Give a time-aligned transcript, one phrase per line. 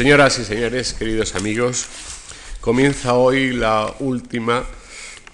[0.00, 1.84] Señoras y señores, queridos amigos,
[2.62, 4.64] comienza hoy la última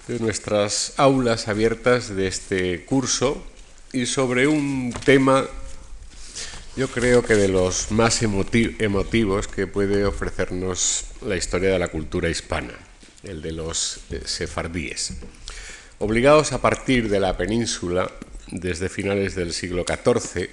[0.09, 3.41] de nuestras aulas abiertas de este curso
[3.93, 5.45] y sobre un tema
[6.75, 12.27] yo creo que de los más emotivos que puede ofrecernos la historia de la cultura
[12.27, 12.73] hispana,
[13.23, 15.13] el de los eh, sefardíes.
[15.99, 18.11] Obligados a partir de la península
[18.51, 20.49] desde finales del siglo XIV,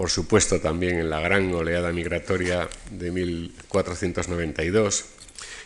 [0.00, 5.04] por supuesto también en la gran oleada migratoria de 1492,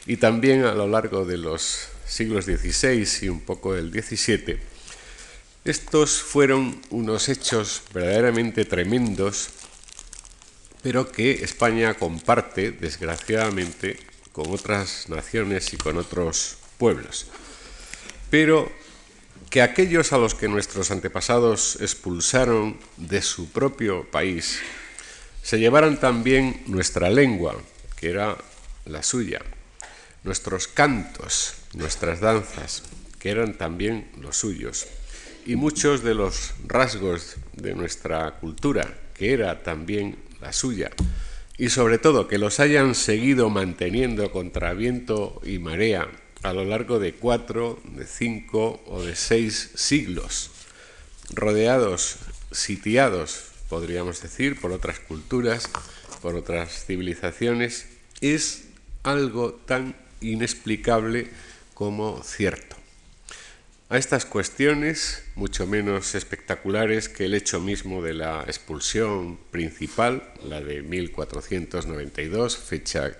[0.06, 4.58] y también a lo largo de los siglos XVI y un poco del XVII,
[5.64, 9.50] estos fueron unos hechos verdaderamente tremendos,
[10.82, 14.00] pero que España comparte, desgraciadamente,
[14.32, 17.28] con otras naciones y con otros pueblos.
[18.30, 18.72] Pero
[19.54, 24.58] que aquellos a los que nuestros antepasados expulsaron de su propio país
[25.44, 27.54] se llevaran también nuestra lengua,
[27.94, 28.36] que era
[28.84, 29.42] la suya,
[30.24, 32.82] nuestros cantos, nuestras danzas,
[33.20, 34.88] que eran también los suyos,
[35.46, 40.90] y muchos de los rasgos de nuestra cultura, que era también la suya,
[41.56, 46.08] y sobre todo que los hayan seguido manteniendo contra viento y marea
[46.44, 50.50] a lo largo de cuatro, de cinco o de seis siglos,
[51.30, 52.18] rodeados,
[52.52, 55.70] sitiados, podríamos decir, por otras culturas,
[56.20, 57.86] por otras civilizaciones,
[58.20, 58.66] es
[59.04, 61.28] algo tan inexplicable
[61.72, 62.76] como cierto.
[63.88, 70.60] A estas cuestiones, mucho menos espectaculares que el hecho mismo de la expulsión principal, la
[70.60, 73.12] de 1492, fecha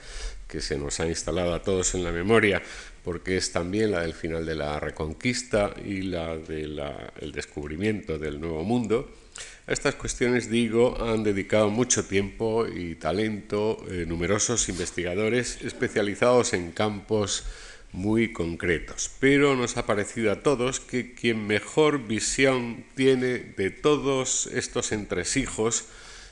[0.47, 2.63] que se nos ha instalado a todos en la memoria,
[3.05, 8.65] porque es también la del final de la Reconquista y la del descubrimiento del Nuevo
[8.65, 9.11] Mundo,
[9.67, 16.73] a estas cuestiones, digo, han dedicado mucho tiempo y talento eh, numerosos investigadores especializados en
[16.73, 17.45] campos
[17.93, 19.11] muy concretos.
[19.21, 25.87] Pero nos ha parecido a todos que quien mejor visión tiene de todos estos entresijos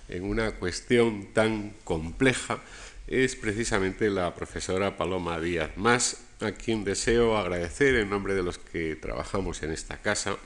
[0.09, 2.61] en una cuestión tan compleja
[3.07, 8.59] es precisamente la profesora Paloma Díaz Más, a quien deseo agradecer en nombre de los
[8.59, 10.37] que trabajamos en esta casa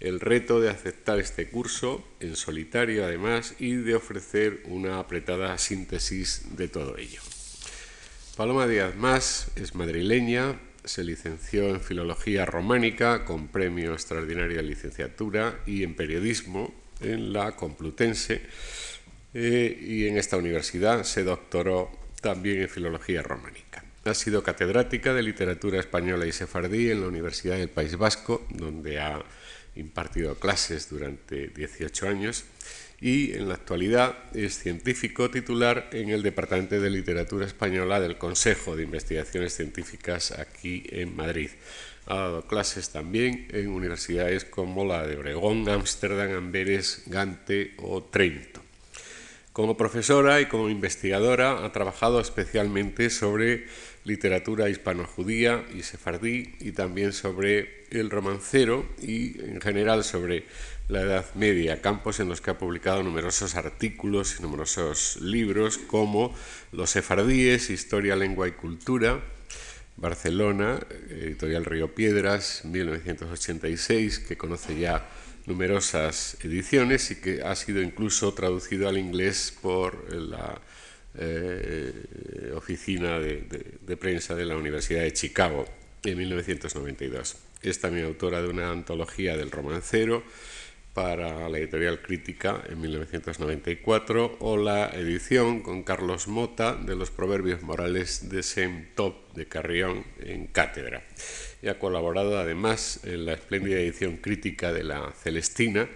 [0.00, 6.56] el reto de aceptar este curso en solitario además y de ofrecer una apretada síntesis
[6.56, 7.20] de todo ello.
[8.36, 15.60] Paloma Díaz Más es madrileña, se licenció en Filología Románica con premio extraordinario de licenciatura
[15.66, 18.42] y en Periodismo en la Complutense
[19.32, 21.90] eh, y en esta universidad se doctoró
[22.20, 23.63] también en Filología Románica.
[24.06, 29.00] Ha sido catedrática de Literatura Española y Sefardí en la Universidad del País Vasco, donde
[29.00, 29.24] ha
[29.76, 32.44] impartido clases durante 18 años
[33.00, 38.76] y en la actualidad es científico titular en el Departamento de Literatura Española del Consejo
[38.76, 41.50] de Investigaciones Científicas aquí en Madrid.
[42.06, 48.62] Ha dado clases también en universidades como la de Obregón, Ámsterdam, Amberes, Gante o Trento.
[49.52, 53.66] Como profesora y como investigadora ha trabajado especialmente sobre
[54.04, 60.44] literatura hispano-judía y sefardí y también sobre el romancero y en general sobre
[60.88, 66.34] la Edad Media, campos en los que ha publicado numerosos artículos y numerosos libros como
[66.72, 69.22] Los sefardíes, Historia, Lengua y Cultura,
[69.96, 75.08] Barcelona, editorial Río Piedras, 1986, que conoce ya
[75.46, 80.60] numerosas ediciones y que ha sido incluso traducido al inglés por la
[81.16, 85.64] eh, oficina de, prensa de la Universidad de Chicago
[86.02, 87.36] en 1992.
[87.62, 90.22] Es también autora de una antología del romancero
[90.92, 97.62] para la editorial Crítica en 1994 o la edición con Carlos Mota de los Proverbios
[97.62, 101.02] Morales de Sem Top de Carrión en Cátedra.
[101.62, 105.88] Y ha colaborado además en la espléndida edición crítica de la Celestina,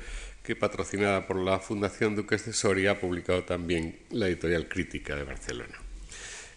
[0.48, 5.24] que patrocinada por la Fundación Duques de Soria ha publicado también la editorial Crítica de
[5.24, 5.74] Barcelona.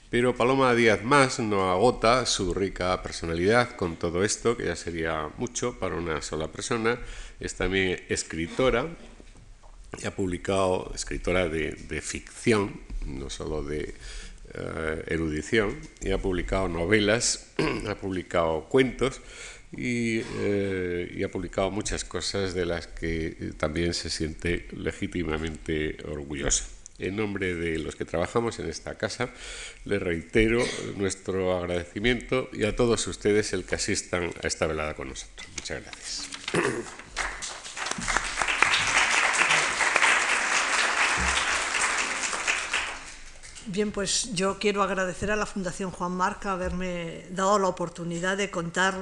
[0.10, 5.30] Pero Paloma Díaz Más no agota su rica personalidad con todo esto, que ya sería
[5.36, 7.00] mucho para una sola persona.
[7.42, 8.88] Es también escritora
[10.02, 13.94] y ha publicado, escritora de, ficción, no solo de
[14.54, 17.52] eh, erudición, y ha publicado novelas,
[17.90, 19.20] ha publicado cuentos
[19.78, 26.66] eh, y, ha publicado muchas cosas de las que eh, también se siente legítimamente orgullosa.
[27.00, 29.32] En nombre de los que trabajamos en esta casa,
[29.86, 30.64] les reitero
[30.98, 35.48] nuestro agradecimiento y a todos ustedes el que asistan a esta velada con nosotros.
[35.56, 37.02] Muchas gracias.
[43.68, 48.50] Bien, pues yo quiero agradecer a la Fundación Juan Marca haberme dado la oportunidad de
[48.50, 48.96] contar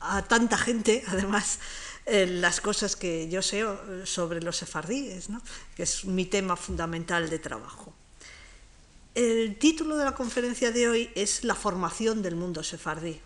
[0.00, 1.60] a tanta gente, además,
[2.04, 3.64] eh, las cosas que yo sé
[4.04, 5.40] sobre los sefardíes, ¿no?
[5.76, 7.94] que es mi tema fundamental de trabajo.
[9.14, 13.20] El título de la conferencia de hoy es La formación del mundo sefardí.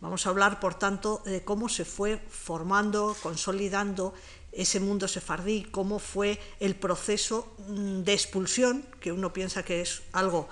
[0.00, 4.14] Vamos a hablar, por tanto, de cómo se fue formando, consolidando
[4.52, 10.02] ese mundo sefardí, cómo fue el proceso mm, de expulsión, que uno piensa que es
[10.12, 10.48] algo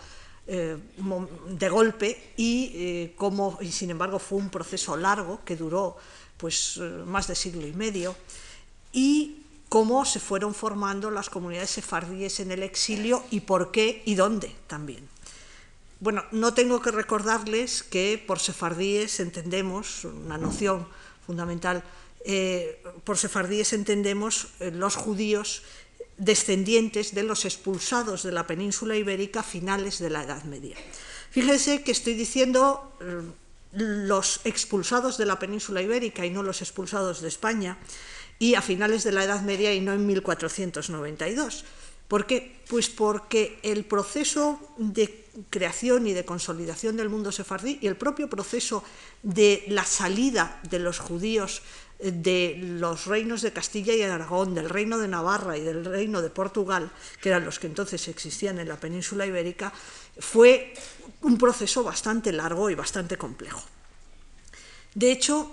[0.47, 0.77] eh,
[1.49, 5.97] de golpe, y eh, cómo, y sin embargo, fue un proceso largo que duró
[6.37, 8.15] pues, eh, más de siglo y medio,
[8.93, 14.15] y cómo se fueron formando las comunidades sefardíes en el exilio y por qué y
[14.15, 15.09] dónde también.
[15.99, 20.87] Bueno, no tengo que recordarles que por sefardíes entendemos una noción
[21.27, 21.83] fundamental
[22.27, 25.63] eh, por sefardíes entendemos eh, los judíos
[26.19, 30.75] descendientes de los expulsados de la península ibérica a finales de la Edad Media.
[31.31, 33.23] Fíjense que estoy diciendo eh,
[33.71, 37.79] los expulsados de la península ibérica y no los expulsados de España,
[38.39, 41.65] y a finales de la Edad Media y no en 1492.
[42.09, 42.59] ¿Por qué?
[42.69, 48.29] Pues porque el proceso de creación y de consolidación del mundo sefardí y el propio
[48.31, 48.85] proceso
[49.23, 51.63] de la salida de los judíos
[51.99, 56.31] de los reinos de Castilla y Aragón, del reino de Navarra y del reino de
[56.31, 56.91] Portugal,
[57.21, 59.73] que eran los que entonces existían en la península ibérica,
[60.19, 60.75] fue
[61.23, 63.63] un proceso bastante largo y bastante complejo.
[64.95, 65.53] De hecho,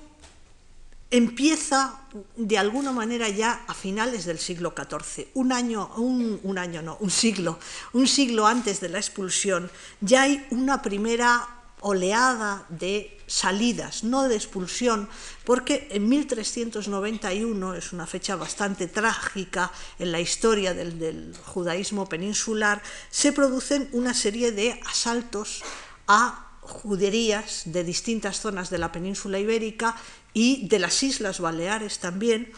[1.14, 2.02] empieza
[2.36, 7.12] de alguna manera ya a finales del siglo XIV, un año, un, año no, un
[7.12, 7.60] siglo,
[7.94, 9.70] un siglo antes de la expulsión,
[10.02, 15.10] ya hay una primera oleada de salidas, no de expulsión,
[15.44, 23.34] porque en 1391 es una fecha bastante trágica en la historia del, judaísmo peninsular, se
[23.34, 25.62] producen una serie de asaltos
[26.08, 29.96] a juderías de distintas zonas de la península ibérica
[30.34, 32.52] y de las Islas Baleares también,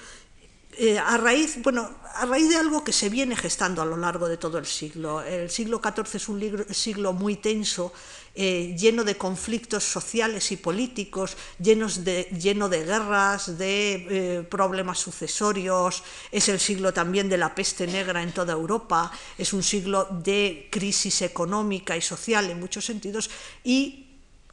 [0.77, 4.27] eh, a, raíz, bueno, a raíz de algo que se viene gestando a lo largo
[4.27, 5.21] de todo el siglo.
[5.21, 7.93] El siglo XIV es un siglo muy tenso,
[8.35, 14.99] eh, lleno de conflictos sociales y políticos, llenos de, lleno de guerras, de eh, problemas
[14.99, 16.03] sucesorios.
[16.31, 20.67] Es el siglo también de la peste negra en toda Europa, es un siglo de
[20.69, 23.29] crisis económica y social en muchos sentidos
[23.63, 24.04] y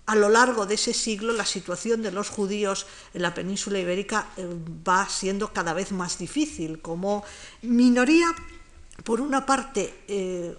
[0.06, 4.28] a lo largo de ese siglo la situación de los judíos en la península ibérica
[4.36, 4.46] eh,
[4.86, 7.24] va siendo cada vez más difícil, como
[7.62, 8.26] minoría,
[9.04, 10.56] por una parte, eh,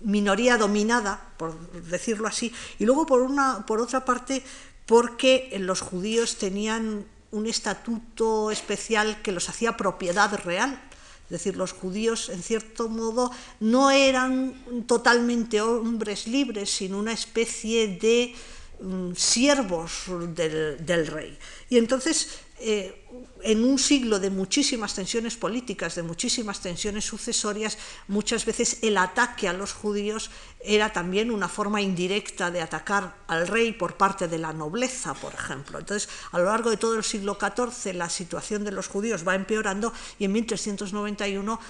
[0.00, 4.44] minoría dominada, por decirlo así, y luego por, una, por otra parte,
[4.86, 10.80] porque los judíos tenían un estatuto especial que los hacía propiedad real
[11.24, 13.30] es decir, los judíos, en cierto modo,
[13.60, 18.34] no eran totalmente hombres libres, sino una especie de
[18.80, 20.04] mm, siervos
[20.34, 21.36] del, rey.
[21.70, 22.28] Y entonces,
[22.60, 23.04] eh,
[23.42, 27.76] en un siglo de muchísimas tensiones políticas, de muchísimas tensiones sucesorias,
[28.08, 30.30] muchas veces el ataque a los judíos
[30.60, 35.34] era también una forma indirecta de atacar al rey por parte de la nobleza, por
[35.34, 35.78] ejemplo.
[35.78, 39.34] Entonces, a lo largo de todo el siglo XIV, la situación de los judíos va
[39.34, 41.60] empeorando y en 1391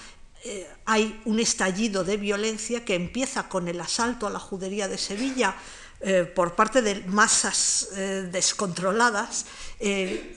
[0.45, 4.99] eh, hay un estallido de violencia que empieza con el asalto a la judería de
[4.99, 5.55] Sevilla
[6.01, 9.45] eh, por parte de masas eh, descontroladas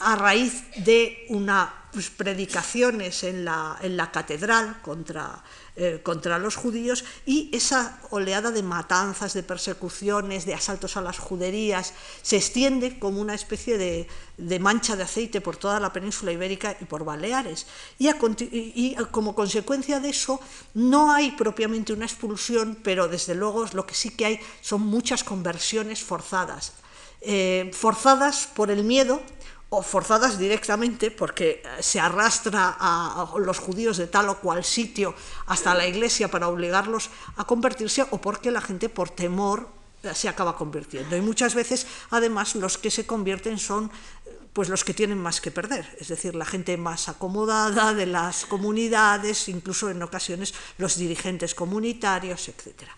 [0.00, 5.42] a raíz de unas pues, predicaciones en la, en la catedral contra
[5.80, 11.20] eh, contra los judíos y esa oleada de matanzas, de persecuciones, de asaltos a las
[11.20, 16.76] juderías se extiende como una especie de, mancha de aceite por toda la península ibérica
[16.80, 17.68] y por Baleares.
[17.96, 20.40] Y, y, como consecuencia de eso
[20.74, 25.22] no hay propiamente una expulsión, pero desde luego lo que sí que hay son muchas
[25.22, 26.72] conversiones forzadas.
[27.20, 29.22] Eh, forzadas por el miedo
[29.70, 35.14] o forzadas directamente porque eh, se arrastra a, los judíos de tal o cual sitio
[35.46, 39.68] hasta la iglesia para obligarlos a convertirse o porque la gente por temor
[40.02, 41.16] eh, se acaba convirtiendo.
[41.16, 43.92] Y muchas veces, además, los que se convierten son
[44.24, 48.06] eh, pues los que tienen más que perder, es decir, la gente más acomodada de
[48.06, 52.96] las comunidades, incluso en ocasiones los dirigentes comunitarios, etcétera.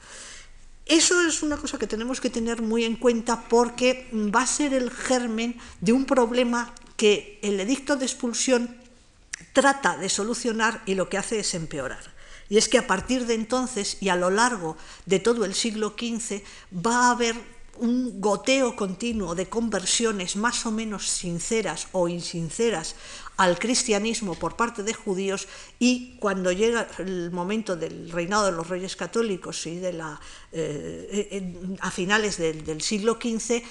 [0.90, 4.74] Eso es una cosa que tenemos que tener muy en cuenta porque va a ser
[4.74, 8.76] el germen de un problema que el edicto de expulsión
[9.52, 12.02] trata de solucionar y lo que hace es empeorar.
[12.48, 15.94] Y es que a partir de entonces y a lo largo de todo el siglo
[15.96, 16.42] XV
[16.84, 17.36] va a haber
[17.78, 22.96] un goteo continuo de conversiones más o menos sinceras o insinceras
[23.40, 28.68] al cristianismo por parte de judíos y cuando llega el momento del reinado de los
[28.68, 30.20] reyes católicos y de la,
[30.52, 33.62] eh, a finales del, siglo XV,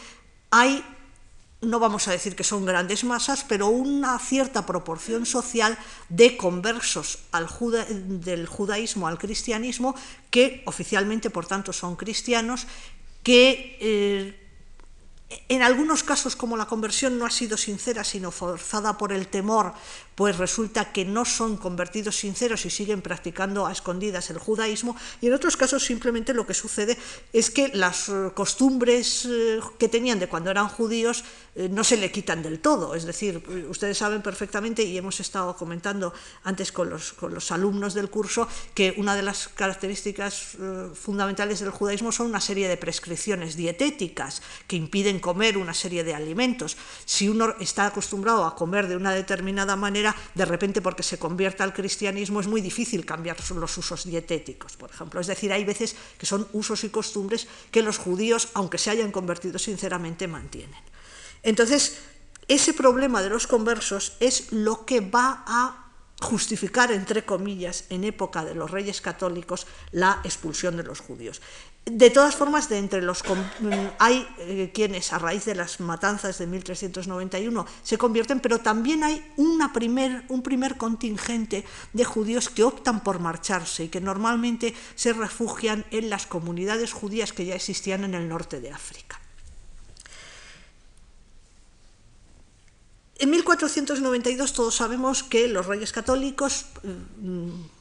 [0.49, 0.83] hay
[1.61, 7.19] no vamos a decir que son grandes masas, pero una cierta proporción social de conversos
[7.31, 7.47] al
[8.25, 9.93] del judaísmo al cristianismo,
[10.31, 12.65] que oficialmente, por tanto, son cristianos,
[13.21, 14.48] que eh,
[15.47, 19.73] en algunos casos, como la conversión no ha sido sincera, sino forzada por el temor,
[20.19, 24.97] pues resulta que no son convertidos sinceros y siguen practicando a escondidas el judaísmo.
[25.21, 26.97] Y en otros casos simplemente lo que sucede
[27.31, 31.23] es que las eh, costumbres eh, que tenían de cuando eran judíos
[31.55, 32.95] eh, no se le quitan del todo.
[32.95, 37.93] Es decir, ustedes saben perfectamente, y hemos estado comentando antes con los, con los alumnos
[37.93, 40.57] del curso, que una de las características
[40.95, 46.13] fundamentales del judaísmo son una serie de prescripciones dietéticas que impiden comer una serie de
[46.13, 46.75] alimentos.
[47.05, 51.63] Si uno está acostumbrado a comer de una determinada manera, de repente porque se convierta
[51.63, 55.19] al cristianismo es muy difícil cambiar los usos dietéticos, por ejemplo.
[55.19, 59.11] Es decir, hay veces que son usos y costumbres que los judíos, aunque se hayan
[59.11, 60.81] convertido sinceramente, mantienen.
[61.43, 61.99] Entonces,
[62.47, 65.89] ese problema de los conversos es lo que va a
[66.21, 71.41] justificar, entre comillas, en época de los reyes católicos, la expulsión de los judíos.
[71.85, 73.23] De todas formas, de entre los
[73.97, 79.25] hay eh, quienes a raíz de las matanzas de 1391 se convierten, pero también hay
[79.73, 85.83] primer, un primer contingente de judíos que optan por marcharse y que normalmente se refugian
[85.89, 89.19] en las comunidades judías que ya existían en el norte de África.
[93.17, 97.78] En 1492 todos sabemos que los reyes católicos mm,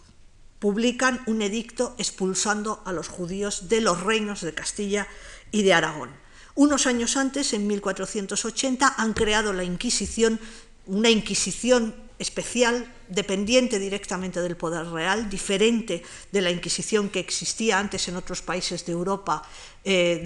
[0.59, 5.07] publican un edicto expulsando a los judíos de los reinos de Castilla
[5.51, 6.11] y de Aragón.
[6.55, 10.41] Unos años antes, en 1480, han creado la Inquisición,
[10.89, 16.03] una Inquisición especial, dependiente directamente del poder real, diferente
[16.33, 19.43] de la Inquisición que existía antes en otros países de Europa,
[19.85, 20.21] eh,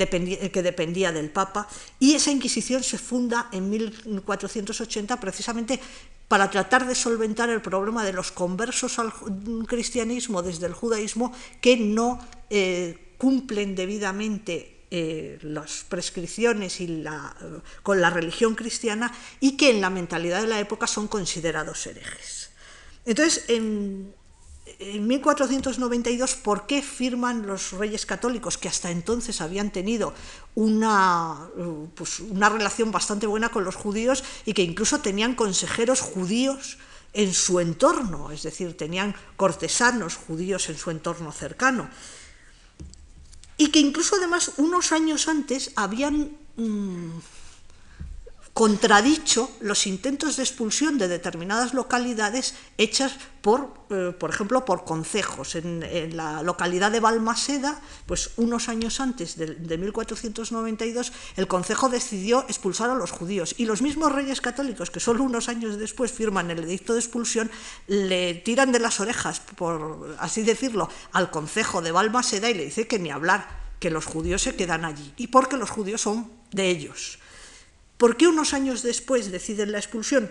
[0.52, 1.68] que dependía del Papa,
[2.00, 5.78] y esa Inquisición se funda en 1480 precisamente
[6.28, 9.12] para tratar de solventar el problema de los conversos al
[9.66, 17.02] cristianismo desde el judaísmo que no eh, cumplen debidamente eh, las prescripciones y
[17.82, 22.50] con la religión cristiana y que en la mentalidad de la época son considerados herejes.
[23.06, 24.12] Entonces, en,
[24.78, 30.12] en 1492, ¿por qué firman los reyes católicos, que hasta entonces habían tenido
[30.54, 31.48] una,
[31.94, 36.76] pues, una relación bastante buena con los judíos y que incluso tenían consejeros judíos
[37.14, 41.88] en su entorno, es decir, tenían cortesanos judíos en su entorno cercano?
[43.62, 46.32] Y que incluso además unos años antes habían...
[46.56, 47.18] Mm,
[48.54, 55.54] contradicho los intentos de expulsión de determinadas localidades hechas por, eh, por ejemplo, por concejos.
[55.54, 55.82] En,
[56.16, 62.94] la localidad de Balmaseda, pues unos años antes de, 1492, el concejo decidió expulsar a
[62.94, 66.92] los judíos y los mismos reyes católicos, que solo unos años después firman el edicto
[66.92, 67.50] de expulsión,
[67.86, 72.86] le tiran de las orejas, por así decirlo, al concejo de Balmaseda y le dice
[72.86, 76.68] que ni hablar, que los judíos se quedan allí y porque los judíos son de
[76.68, 77.18] ellos.
[78.02, 80.28] ¿Por qué unos años después deciden la expulsión?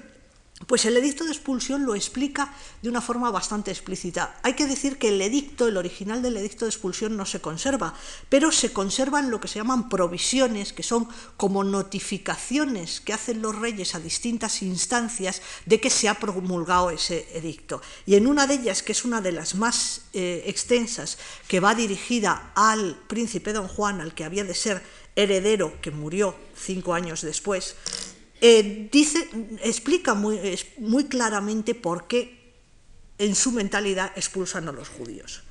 [0.67, 4.37] Pues el edicto de expulsión lo explica de una forma bastante explícita.
[4.43, 7.93] Hay que decir que el edicto, el original del edicto de expulsión no se conserva,
[8.27, 13.55] pero se conservan lo que se llaman provisiones, que son como notificaciones que hacen los
[13.55, 17.81] reyes a distintas instancias de que se ha promulgado ese edicto.
[18.05, 21.73] Y en una de ellas, que es una de las más eh, extensas, que va
[21.73, 24.83] dirigida al príncipe don Juan, al que había de ser
[25.21, 27.75] heredero que murió cinco años después,
[28.41, 28.89] eh,
[29.63, 32.53] explica muy, claramente por qué
[33.19, 35.43] en su mentalidad expulsan a los judíos.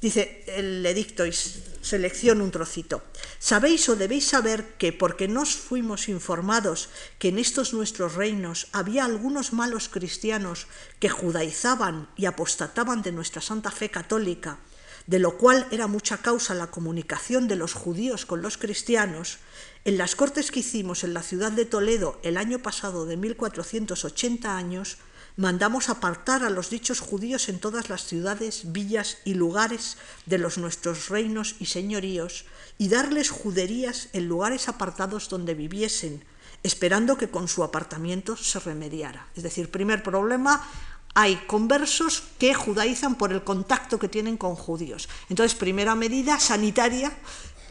[0.00, 3.04] Dice el edicto y selecciona un trocito.
[3.38, 6.88] Sabéis o debéis saber que porque nos fuimos informados
[7.20, 10.66] que en estos nuestros reinos había algunos malos cristianos
[10.98, 14.58] que judaizaban y apostataban de nuestra santa fe católica,
[15.06, 19.38] de lo cual era mucha causa la comunicación de los judíos con los cristianos,
[19.84, 24.56] en las cortes que hicimos en la ciudad de Toledo el año pasado de 1480
[24.56, 24.98] años,
[25.36, 30.58] mandamos apartar a los dichos judíos en todas las ciudades, villas y lugares de los
[30.58, 32.44] nuestros reinos y señoríos,
[32.78, 36.24] y darles juderías en lugares apartados donde viviesen,
[36.62, 39.26] esperando que con su apartamiento se remediara.
[39.34, 40.68] Es decir, primer problema,
[41.14, 45.08] hay conversos que judaizan por el contacto que tienen con judíos.
[45.28, 47.12] Entonces, primera medida sanitaria,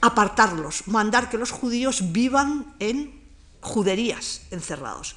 [0.01, 3.19] apartarlos, mandar que los judíos vivan en
[3.61, 5.15] juderías encerrados.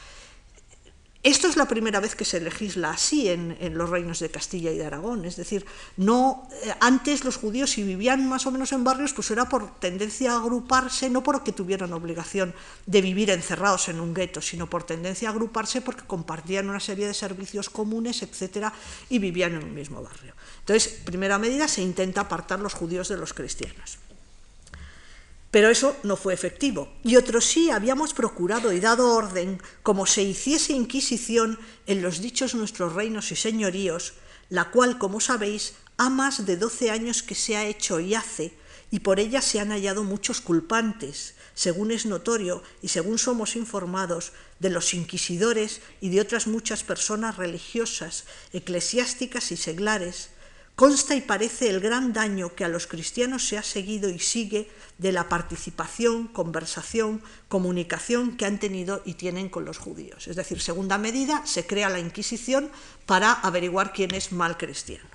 [1.25, 4.77] Esto es la primera vez que se legisla así en, los reinos de Castilla y
[4.77, 5.65] de Aragón, es decir,
[5.97, 9.81] no eh, antes los judíos si vivían más o menos en barrios, pues era por
[9.81, 12.55] tendencia a agruparse, no porque tuvieran obligación
[12.85, 17.07] de vivir encerrados en un gueto, sino por tendencia a agruparse porque compartían una serie
[17.07, 18.75] de servicios comunes, etcétera,
[19.09, 20.35] y vivían en un mismo barrio.
[20.61, 23.97] Entonces, primera medida, se intenta apartar los judíos de los cristianos.
[25.55, 26.93] Pero eso no fue efectivo.
[27.05, 32.57] Y otros sí habíamos procurado y dado orden, como se hiciese inquisición en los dichos
[32.57, 34.15] nuestros reinos y señoríos,
[34.49, 38.53] la cual, como sabéis, ha más de doce años que se ha hecho y hace,
[38.91, 44.33] y por ella se han hallado muchos culpantes, según es notorio y según somos informados
[44.59, 50.31] de los inquisidores y de otras muchas personas religiosas, eclesiásticas y seglares,
[50.77, 54.69] consta y parece el gran daño que a los cristianos se ha seguido y sigue
[54.99, 60.27] de la participación, conversación, comunicación que han tenido y tienen con los judíos.
[60.29, 62.71] Es decir, segunda medida, se crea la Inquisición
[63.07, 65.09] para averiguar quién es mal cristiano.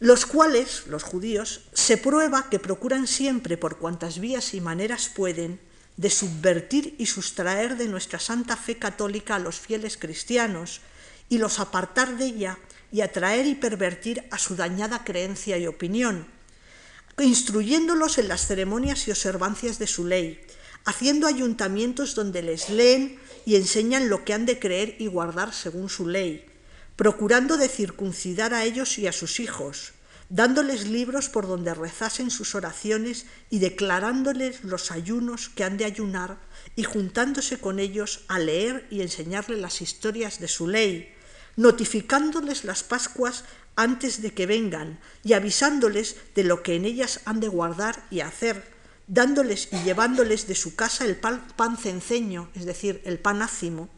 [0.00, 5.60] Los cuales, los judíos, se prueba que procuran siempre, por cuantas vías y maneras pueden,
[5.96, 10.80] de subvertir y sustraer de nuestra santa fe católica a los fieles cristianos
[11.28, 12.58] y los apartar de ella
[12.94, 16.28] y atraer y pervertir a su dañada creencia y opinión,
[17.18, 20.40] instruyéndolos en las ceremonias y observancias de su ley,
[20.84, 25.88] haciendo ayuntamientos donde les leen y enseñan lo que han de creer y guardar según
[25.88, 26.46] su ley,
[26.94, 29.94] procurando de circuncidar a ellos y a sus hijos,
[30.28, 36.38] dándoles libros por donde rezasen sus oraciones y declarándoles los ayunos que han de ayunar
[36.76, 41.13] y juntándose con ellos a leer y enseñarles las historias de su ley,
[41.56, 43.44] notificándoles las Pascuas
[43.76, 48.20] antes de que vengan y avisándoles de lo que en ellas han de guardar y
[48.20, 48.72] hacer,
[49.06, 53.88] dándoles y llevándoles de su casa el pan, cenceño, es decir, el pan ácimo,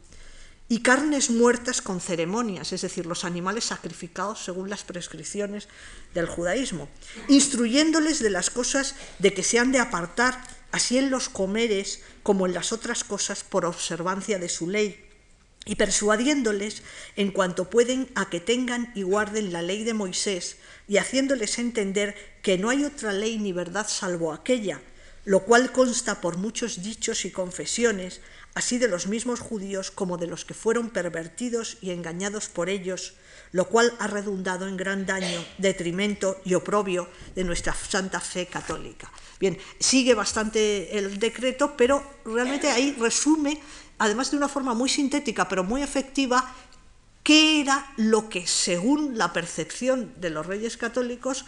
[0.69, 5.69] y carnes muertas con ceremonias, es decir, los animales sacrificados según las prescripciones
[6.13, 6.89] del judaísmo,
[7.29, 12.45] instruyéndoles de las cosas de que se han de apartar, así en los comeres como
[12.45, 15.06] en las otras cosas, por observancia de su ley,
[15.67, 16.81] y persuadiéndoles
[17.15, 22.15] en cuanto pueden a que tengan y guarden la ley de Moisés y haciéndoles entender
[22.41, 24.81] que no hay otra ley ni verdad salvo aquella,
[25.25, 28.21] lo cual consta por muchos dichos y confesiones,
[28.53, 33.15] así de los mismos judíos como de los que fueron pervertidos y engañados por ellos,
[33.51, 39.11] lo cual ha redundado en gran daño, detrimento y oprobio de nuestra santa fe católica.
[39.39, 43.61] Bien, sigue bastante el decreto, pero realmente ahí resume
[43.97, 46.53] además de una forma muy sintética pero muy efectiva,
[47.23, 51.45] qué era lo que, según la percepción de los reyes católicos,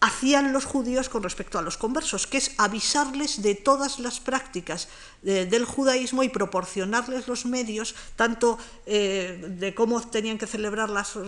[0.00, 4.88] hacían los judíos con respecto a los conversos, que es avisarles de todas las prácticas
[5.22, 11.18] del judaísmo y proporcionarles los medios, tanto eh, de cómo tenían que celebrar las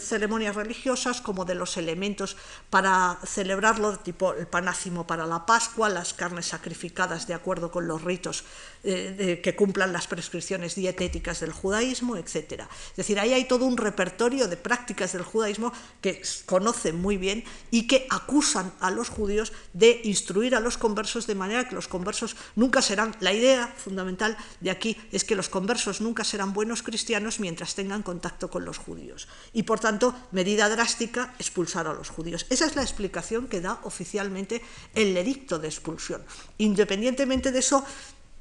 [0.00, 2.36] ceremonias religiosas, como de los elementos
[2.70, 8.02] para celebrarlo, tipo el panácimo para la Pascua, las carnes sacrificadas de acuerdo con los
[8.02, 8.44] ritos
[8.82, 12.62] eh, que cumplan las prescripciones dietéticas del judaísmo, etc.
[12.90, 17.44] Es decir, ahí hay todo un repertorio de prácticas del judaísmo que conocen muy bien
[17.70, 21.88] y que acusan a los judíos de instruir a los conversos de manera que los
[21.88, 26.82] conversos nunca serán, la idea fundamental de aquí es que los conversos nunca serán buenos
[26.82, 29.28] cristianos mientras tengan contacto con los judíos.
[29.52, 32.46] Y por tanto, medida drástica, expulsar a los judíos.
[32.50, 34.62] Esa es la explicación que da oficialmente
[34.94, 36.22] el edicto de expulsión.
[36.58, 37.84] Independientemente de eso,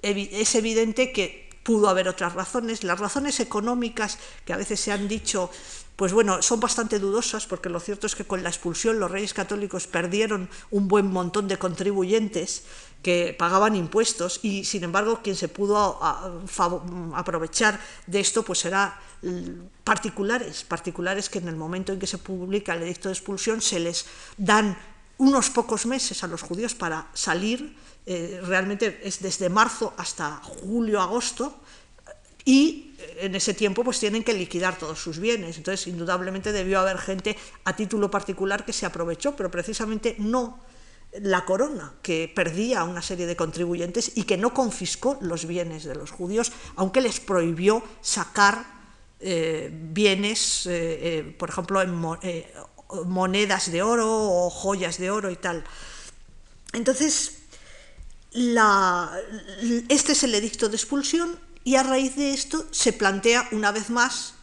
[0.01, 2.83] es evidente que pudo haber otras razones.
[2.83, 5.49] Las razones económicas que a veces se han dicho
[5.95, 9.33] pues bueno, son bastante dudosas porque lo cierto es que con la expulsión los reyes
[9.33, 12.63] católicos perdieron un buen montón de contribuyentes
[13.05, 16.01] que pagaban impuestos y sin embargo quien se pudo
[17.13, 18.99] aprovechar de esto pues era
[19.83, 23.77] particulares, particulares que en el momento en que se publica el edicto de expulsión se
[23.79, 24.75] les dan
[25.19, 30.99] unos pocos meses a los judíos para salir, eh, realmente es desde marzo hasta julio,
[30.99, 31.61] agosto,
[32.43, 35.57] y en ese tiempo pues tienen que liquidar todos sus bienes.
[35.57, 40.59] Entonces, indudablemente debió haber gente a título particular que se aprovechó, pero precisamente no
[41.21, 45.95] la corona, que perdía una serie de contribuyentes y que no confiscó los bienes de
[45.95, 48.75] los judíos, aunque les prohibió sacar
[49.19, 51.95] eh, bienes, eh, eh, por ejemplo, en
[53.05, 55.63] monedas de oro o joyas de oro y tal.
[56.73, 57.39] Entonces,
[58.31, 63.89] este es el edicto de expulsión y a raíz de esto se plantea una vez
[63.89, 64.35] más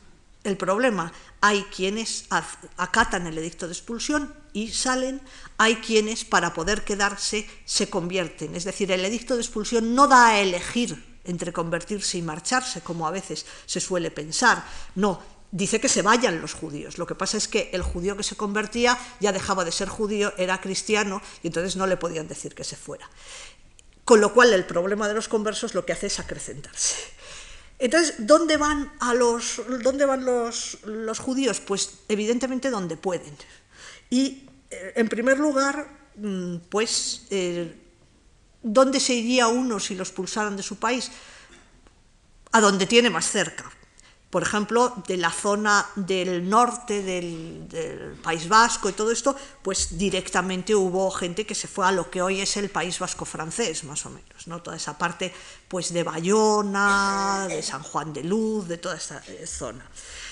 [0.42, 1.12] el problema.
[1.42, 5.20] Hay quienes acatan el edicto de expulsión y salen,
[5.58, 8.54] hay quienes para poder quedarse se convierten.
[8.54, 13.08] Es decir, el edicto de expulsión no da a elegir entre convertirse y marcharse, como
[13.08, 14.64] a veces se suele pensar.
[14.94, 16.96] No, dice que se vayan los judíos.
[16.96, 20.32] Lo que pasa es que el judío que se convertía ya dejaba de ser judío,
[20.38, 23.10] era cristiano y entonces no le podían decir que se fuera.
[24.04, 26.96] Con lo cual el problema de los conversos lo que hace es acrecentarse.
[27.82, 31.58] Entonces, ¿dónde van, a los, dónde van los, los judíos?
[31.58, 33.34] Pues evidentemente donde pueden.
[34.08, 37.74] Y eh, en primer lugar, mm, pues, eh,
[38.62, 41.10] ¿dónde se iría uno si los pulsaran de su país?
[42.52, 43.68] A donde tiene más cerca,
[44.32, 50.74] por ejemplo, de la zona del norte del, País Vasco y todo esto, pues directamente
[50.74, 54.06] hubo gente que se fue a lo que hoy es el País Vasco francés, más
[54.06, 54.62] o menos, ¿no?
[54.62, 55.34] Toda esa parte
[55.68, 59.84] pues de Bayona, de San Juan de Luz, de toda esta eh, zona.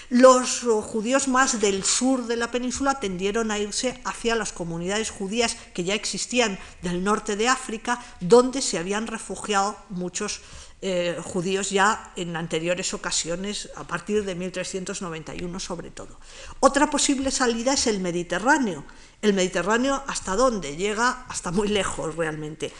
[0.08, 5.56] Los judíos más del sur de la península tendieron a irse hacia las comunidades judías
[5.74, 10.40] que ya existían del norte de África, donde se habían refugiado muchos
[10.82, 16.18] eh, judíos ya en anteriores ocasiones, a partir de 1391 sobre todo.
[16.60, 18.86] Otra posible salida es el Mediterráneo.
[19.20, 20.76] El Mediterráneo, ¿hasta dónde?
[20.76, 22.72] Llega hasta muy lejos realmente.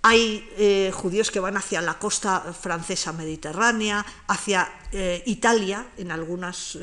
[0.00, 6.78] Hay eh, judíos que van hacia la costa francesa mediterránea, hacia eh, Italia, en algunas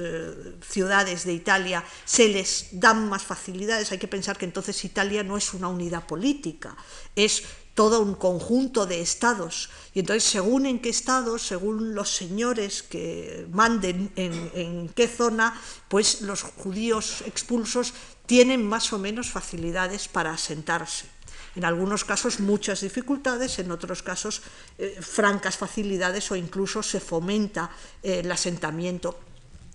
[0.62, 3.92] ciudades de Italia se les dan más facilidades.
[3.92, 6.76] Hay que pensar que entonces Italia no es una unidad política,
[7.16, 7.44] es
[7.74, 9.70] todo un conjunto de estados.
[9.94, 16.22] Y entonces, según en qué estados, según los señores que manden en, qué zona, pues
[16.22, 17.94] los judíos expulsos
[18.26, 21.06] tienen más o menos facilidades para asentarse.
[21.56, 24.42] En algunos casos muchas dificultades, en otros casos
[24.78, 29.20] eh, francas facilidades o incluso se fomenta eh, el asentamiento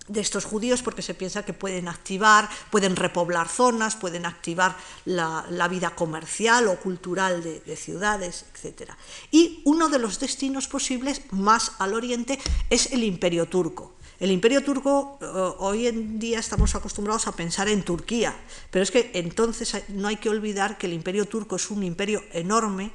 [0.07, 5.67] de estos judíos porque se piensa que pueden activar, pueden repoblar zonas, pueden activar la,
[5.69, 8.91] vida comercial o cultural de, ciudades, etc.
[9.31, 12.39] Y uno de los destinos posibles más al oriente
[12.69, 13.93] es el imperio turco.
[14.19, 15.25] El imperio turco, eh,
[15.59, 18.35] hoy en día estamos acostumbrados a pensar en Turquía,
[18.71, 22.23] pero es que entonces no hay que olvidar que el imperio turco es un imperio
[22.31, 22.91] enorme,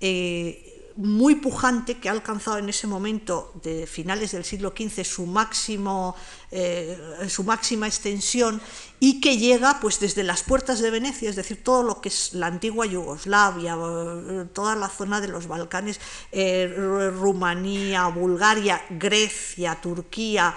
[0.00, 5.24] eh, muy pujante que ha alcanzado en ese momento de finales del siglo XV su,
[5.24, 6.14] máximo,
[6.50, 8.60] eh, su máxima extensión
[9.00, 12.34] y que llega pues desde las puertas de Venecia, es decir, todo lo que es
[12.34, 15.98] la antigua Yugoslavia, eh, toda la zona de los Balcanes,
[16.32, 16.70] eh,
[17.18, 20.54] Rumanía, Bulgaria, Grecia, Turquía,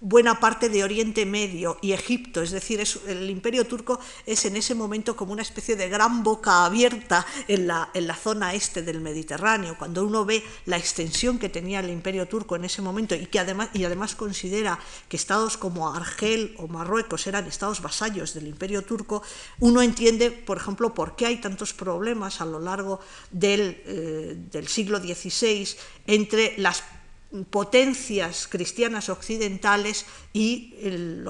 [0.00, 4.74] buena parte de Oriente Medio y Egipto, es decir, el imperio turco es en ese
[4.74, 9.00] momento como una especie de gran boca abierta en la, en la zona este del
[9.00, 9.76] Mediterráneo.
[9.78, 13.38] Cuando uno ve la extensión que tenía el imperio turco en ese momento y, que
[13.38, 18.82] además, y además considera que estados como Argel o Marruecos eran estados vasallos del imperio
[18.82, 19.22] turco,
[19.58, 24.68] uno entiende, por ejemplo, por qué hay tantos problemas a lo largo del, eh, del
[24.68, 25.68] siglo XVI
[26.06, 26.82] entre las
[27.48, 31.24] potencias cristianas occidentales y el,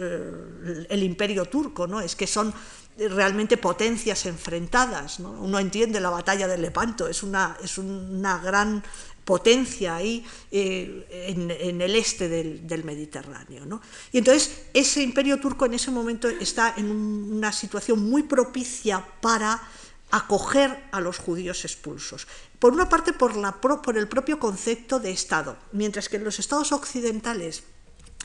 [0.00, 2.00] eh, el, imperio turco, ¿no?
[2.00, 2.52] Es que son
[2.98, 5.20] realmente potencias enfrentadas.
[5.20, 5.30] ¿no?
[5.30, 8.82] Uno entiende la batalla de Lepanto, es una, es una gran
[9.24, 13.66] potencia ahí eh, en, el este del, del Mediterráneo.
[13.66, 13.82] ¿no?
[14.12, 19.60] Y entonces ese imperio turco en ese momento está en una situación muy propicia para
[20.10, 22.26] acoger a los judíos expulsos.
[22.58, 26.38] Por una parte, por, la, por el propio concepto de Estado, mientras que en los
[26.38, 27.64] estados occidentales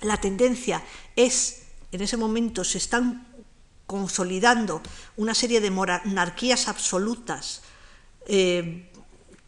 [0.01, 0.83] la tendencia
[1.15, 3.27] es, en ese momento se están
[3.85, 4.81] consolidando
[5.17, 7.61] una serie de monarquías absolutas
[8.25, 8.90] eh,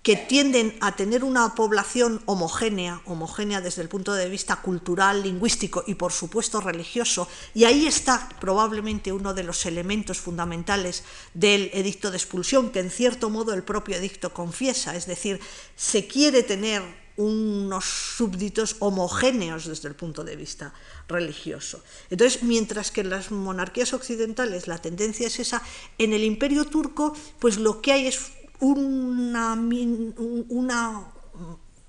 [0.04, 5.86] que tienden a tener una población homogénea, homogénea desde el punto de vista cultural, lingüístico
[5.88, 12.12] y por supuesto religioso, y ahí está probablemente uno de los elementos fundamentales del edicto
[12.12, 15.40] de expulsión, que en cierto modo el propio edicto confiesa, es decir,
[15.78, 16.84] se quiere tener
[17.16, 20.74] unos súbditos homogéneos desde el punto de vista
[21.08, 21.82] religioso.
[22.10, 25.62] Entonces, mientras que en las monarquías occidentales la tendencia es esa,
[25.98, 28.32] en el imperio turco, pues lo que hay es
[28.64, 29.56] una,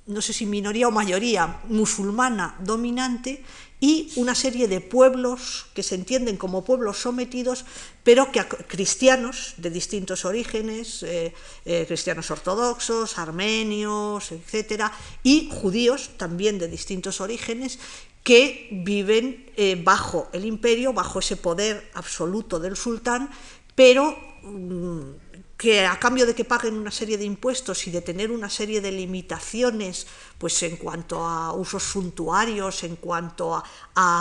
[0.07, 3.45] no sé si minoría o mayoría musulmana dominante
[3.81, 7.65] y una serie de pueblos que se entienden como pueblos sometidos,
[8.03, 11.35] pero que cristianos de distintos orígenes, eh,
[11.65, 14.91] eh, cristianos ortodoxos, armenios, etcétera,
[15.23, 17.79] y judíos también de distintos orígenes
[18.23, 23.29] que viven eh, bajo el imperio, bajo ese poder absoluto del sultán,
[23.75, 25.24] pero mm,
[25.65, 28.83] que a cambio de que paguen una serie de impuestos y de tener una serie
[28.83, 33.65] de limitaciones pues en cuanto a usos suntuarios, en cuanto a,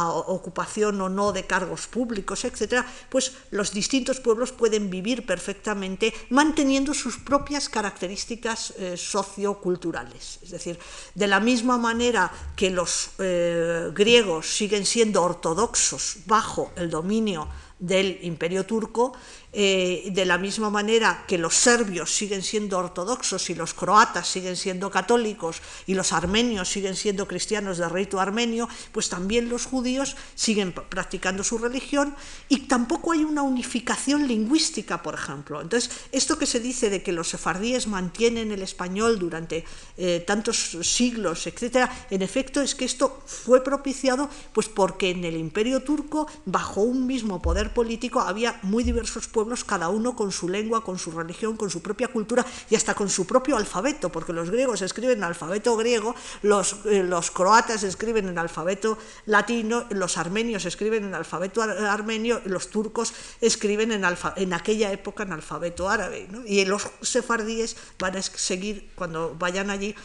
[0.08, 6.94] ocupación o no de cargos públicos, etcétera, pues los distintos pueblos pueden vivir perfectamente manteniendo
[6.94, 10.40] sus propias características eh, socioculturales.
[10.44, 10.80] Es decir,
[11.14, 17.50] de la misma manera que los eh, griegos siguen siendo ortodoxos bajo el dominio
[17.84, 19.12] del imperio turco,
[19.56, 24.56] eh, de la misma manera que los serbios siguen siendo ortodoxos y los croatas siguen
[24.56, 30.16] siendo católicos y los armenios siguen siendo cristianos de rito armenio, pues también los judíos
[30.34, 32.16] siguen practicando su religión
[32.50, 35.62] y tampoco hay una unificación lingüística, por ejemplo.
[35.62, 39.66] Entonces, esto que se dice de que los sefardíes mantienen el español durante
[39.98, 45.38] eh, tantos siglos, etcétera, en efecto es que esto fue propiciado pues porque en el
[45.38, 50.50] imperio turco, bajo un mismo poder político, había muy diversos pueblos cada uno con su
[50.50, 54.34] lengua, con su religión, con su propia cultura y hasta con su propio alfabeto, porque
[54.34, 60.18] los griegos escriben en alfabeto griego, los, eh, los croatas escriben en alfabeto latino, los
[60.18, 66.28] armenios escriben en alfabeto armenio, los turcos escriben en, en aquella época en alfabeto árabe.
[66.46, 69.96] Y los sefardíes van a seguir, cuando vayan allí,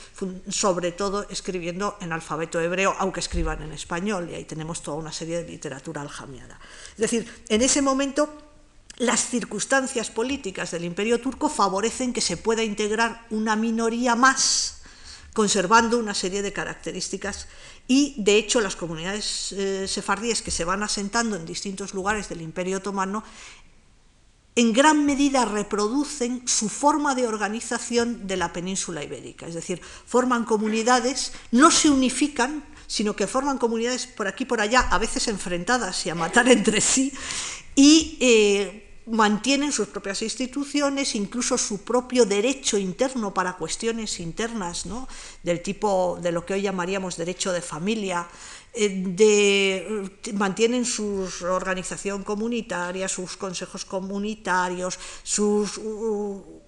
[0.48, 5.12] sobre todo escribiendo en alfabeto hebreo, aunque escriban en español, y ahí tenemos toda una
[5.12, 6.59] serie de literatura aljamiada.
[6.92, 8.48] Es decir, en ese momento
[8.99, 14.83] las circunstancias políticas del imperio turco favorecen que se pueda integrar una minoría más,
[15.33, 17.47] conservando una serie de características.
[17.87, 22.43] Y de hecho las comunidades eh, sefardíes que se van asentando en distintos lugares del
[22.43, 23.23] imperio otomano
[24.59, 30.45] en gran medida reproducen su forma de organización de la península ibérica, es decir, forman
[30.45, 36.05] comunidades, no se unifican, sino que forman comunidades por aquí por allá, a veces enfrentadas
[36.07, 37.13] y a matar entre sí,
[37.77, 45.09] y eh, mantienen sus propias instituciones, incluso su propio derecho interno para cuestiones internas, ¿no?
[45.42, 48.29] del tipo de lo que hoy llamaríamos derecho de familia,
[48.79, 55.81] de, mantienen su organización comunitaria, sus consejos comunitarios, sus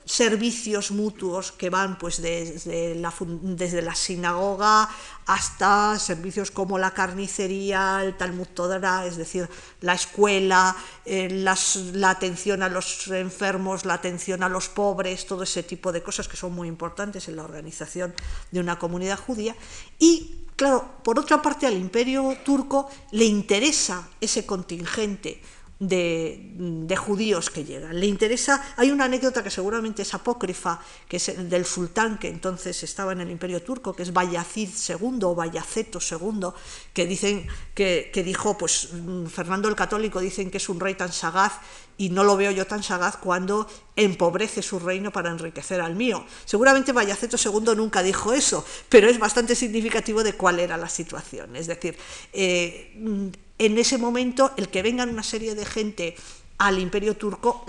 [0.05, 4.89] servicios mutuos que van pues desde la, desde la sinagoga
[5.27, 9.49] hasta servicios como la carnicería, el Talmud Todara, es decir,
[9.81, 15.63] la escuela, eh, la atención a los enfermos, la atención a los pobres, todo ese
[15.63, 18.13] tipo de cosas que son muy importantes en la organización
[18.51, 19.55] de una comunidad judía.
[20.01, 25.41] Y, claro, por otra parte, al imperio turco le interesa ese contingente
[25.81, 27.99] de, judíos que llegan.
[27.99, 32.29] Le interesa, hay una anécdota que seguramente es apócrifa, que es el del sultán que
[32.29, 36.49] entonces estaba en el imperio turco, que es Bayazid II o Bayaceto II,
[36.93, 40.95] que dicen que, que dijo, pues mm, Fernando el Católico dicen que es un rey
[40.95, 41.55] tan sagaz
[41.97, 43.67] y no lo veo yo tan sagaz cuando
[43.97, 46.25] empobrece su reino para enriquecer al mío.
[46.45, 51.57] Seguramente Bayaceto II nunca dijo eso, pero es bastante significativo de cuál era la situación.
[51.57, 51.97] Es decir,
[52.33, 56.17] eh, en ese momento el que vengan una serie de gente
[56.57, 57.65] al imperio turco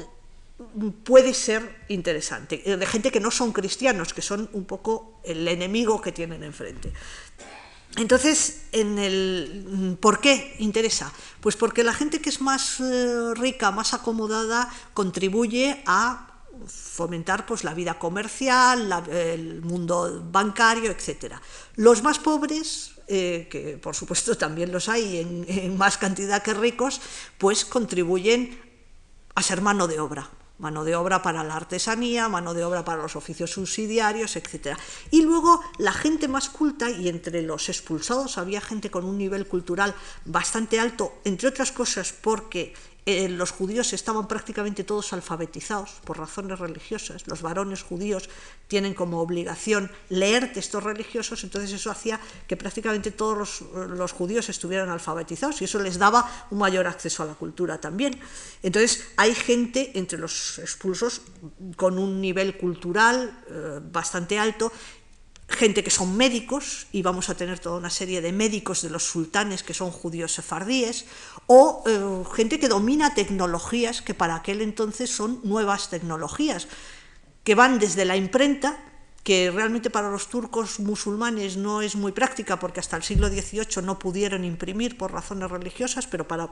[1.04, 6.00] puede ser interesante, de gente que no son cristianos, que son un poco el enemigo
[6.00, 6.94] que tienen enfrente.
[7.98, 11.12] Entonces, en el, ¿por qué interesa?
[11.42, 16.32] Pues porque la gente que es más eh, rica, más acomodada, contribuye a
[16.68, 21.36] fomentar pues, la vida comercial, el mundo bancario, etc.
[21.76, 27.02] Los más pobres eh, que por supuesto también los hay en, más cantidad que ricos,
[27.38, 28.58] pues contribuyen
[29.36, 33.02] a ser mano de obra mano de obra para la artesanía, mano de obra para
[33.02, 34.78] los oficios subsidiarios, etc.
[35.10, 39.48] Y luego la gente más culta, y entre los expulsados había gente con un nivel
[39.48, 42.76] cultural bastante alto, entre otras cosas porque
[43.08, 47.26] eh, los judíos estaban prácticamente todos alfabetizados por razones religiosas.
[47.26, 48.30] Los varones judíos
[48.68, 54.90] tienen como obligación leer textos religiosos, entonces eso hacía que prácticamente todos los, judíos estuvieran
[54.90, 58.20] alfabetizados y eso les daba un mayor acceso a la cultura también.
[58.62, 61.22] Entonces hay gente entre los expulsos
[61.78, 64.72] con un nivel cultural eh, bastante alto
[65.52, 69.04] gente que son médicos, y vamos a tener toda una serie de médicos de los
[69.04, 71.06] sultanes que son judíos sefardíes,
[71.48, 76.68] o eh, gente que domina tecnologías que para aquel entonces son nuevas tecnologías,
[77.44, 78.78] que van desde la imprenta,
[79.24, 83.84] que realmente para los turcos musulmanes no es muy práctica porque hasta el siglo XVIII
[83.84, 86.50] no pudieron imprimir por razones religiosas, pero para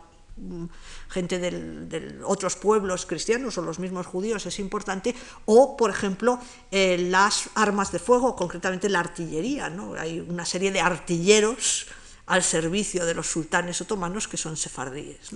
[1.09, 6.39] gente de otros pueblos cristianos o los mismos judíos es importante, o por ejemplo
[6.71, 9.69] eh, las armas de fuego, concretamente la artillería.
[9.69, 9.93] ¿no?
[9.93, 11.87] Hay una serie de artilleros
[12.27, 15.31] al servicio de los sultanes otomanos que son sefardíes.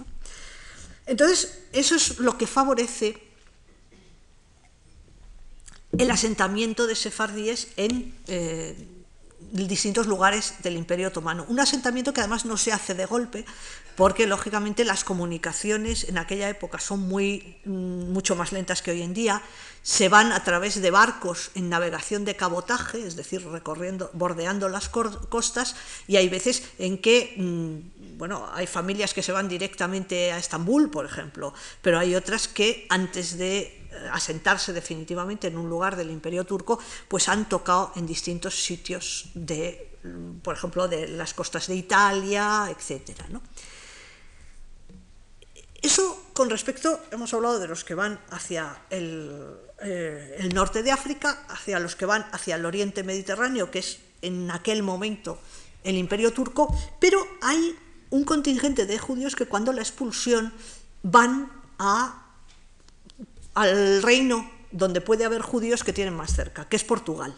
[1.05, 3.21] Entonces, eso es lo que favorece
[5.97, 8.75] el asentamiento de sefardíes en eh,
[9.51, 11.45] distintos lugares del Imperio Otomano.
[11.49, 13.45] Un asentamiento que además no se hace de golpe,
[13.95, 19.01] porque lógicamente las comunicaciones en aquella época son muy, mm, mucho más lentas que hoy
[19.01, 19.41] en día,
[19.83, 24.87] se van a través de barcos en navegación de cabotaje, es decir, recorriendo, bordeando las
[24.89, 25.75] costas,
[26.07, 30.89] y hay veces en que, mm, bueno, hay familias que se van directamente a Estambul,
[30.89, 36.45] por ejemplo, pero hay otras que antes de asentarse definitivamente en un lugar del imperio
[36.45, 39.99] turco, pues han tocado en distintos sitios de,
[40.41, 43.11] por ejemplo, de las costas de Italia, etc.
[45.83, 50.91] Eso con respecto, hemos hablado de los que van hacia el, eh, el norte de
[50.91, 55.37] África, hacia los que van hacia el oriente mediterráneo, que es en aquel momento
[55.83, 57.75] el imperio turco, pero hay
[58.11, 60.53] un contingente de judíos que cuando la expulsión
[61.03, 61.51] van
[63.53, 67.35] al reino donde puede haber judíos que tienen más cerca, que es Portugal.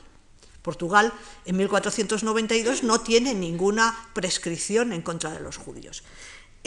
[0.61, 1.13] Portugal
[1.45, 6.03] en 1492 no tiene ninguna prescripción en contra de los judíos.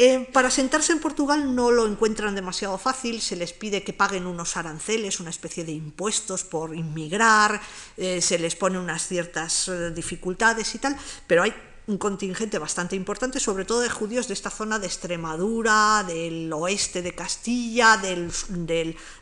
[0.01, 4.29] Eh, para sentarse en Portugal no lo encuentran demasiado fácil, se les pide que paguen
[4.29, 7.61] unos aranceles, una especie de impuestos por inmigrar,
[7.97, 11.53] eh, se les pone unas ciertas eh, dificultades y tal, pero hay
[11.89, 17.03] un contingente bastante importante, sobre todo de judíos de esta zona de Extremadura, del oeste
[17.03, 18.31] de Castilla, del,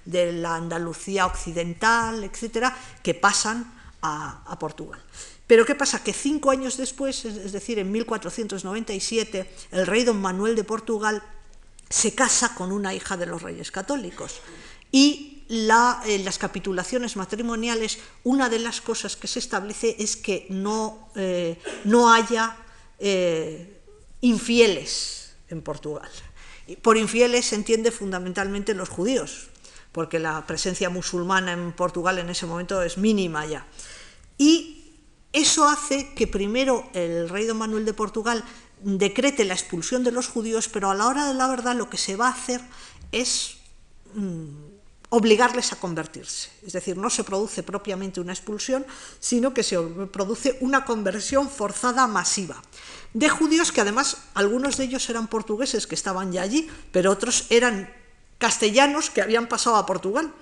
[0.04, 3.75] de la Andalucía occidental, etcétera, que pasan
[4.06, 5.00] a, Portugal.
[5.46, 6.02] Pero ¿qué pasa?
[6.02, 11.22] Que cinco años después, es decir, en 1497, el rey don Manuel de Portugal
[11.88, 14.40] se casa con una hija de los reyes católicos.
[14.90, 21.10] Y en las capitulaciones matrimoniales, una de las cosas que se establece es que no,
[21.14, 22.56] eh, no haya
[22.98, 23.80] eh,
[24.22, 26.10] infieles en Portugal.
[26.82, 29.48] Por infieles se entiende fundamentalmente los judíos,
[29.92, 33.64] porque la presencia musulmana en Portugal en ese momento es mínima ya.
[34.38, 34.94] Y
[35.32, 38.44] eso hace que primero el rey don Manuel de Portugal
[38.82, 41.96] decrete la expulsión de los judíos, pero a la hora de la verdad lo que
[41.96, 42.60] se va a hacer
[43.12, 43.56] es
[44.14, 44.46] mm,
[45.10, 46.50] obligarles a convertirse.
[46.66, 48.84] Es decir, no se produce propiamente una expulsión,
[49.20, 49.78] sino que se
[50.12, 52.62] produce una conversión forzada masiva
[53.16, 57.46] de judíos que además algunos de ellos eran portugueses que estaban ya allí, pero otros
[57.48, 57.90] eran
[58.36, 60.34] castellanos que habían pasado a Portugal,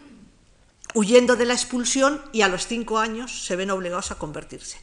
[0.95, 4.79] huyendo de la expulsión y a los cinco años se ven obligados a convertirse.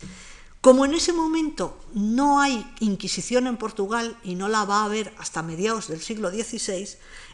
[0.61, 5.11] Como en ese momento no hay Inquisición en Portugal y no la va a haber
[5.17, 6.87] hasta mediados del siglo XVI,